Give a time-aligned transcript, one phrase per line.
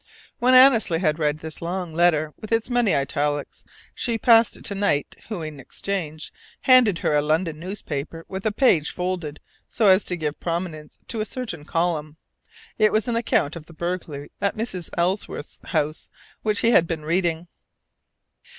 [0.39, 3.63] When Annesley had read this long letter with its many italics,
[3.93, 8.51] she passed it to Knight who, in exchange, handed her a London newspaper with a
[8.51, 12.17] page folded so as to give prominence to a certain column.
[12.79, 14.89] It was an account of the burglary at Mrs.
[14.97, 16.09] Ellsworth's house,
[16.41, 17.47] which he had been reading.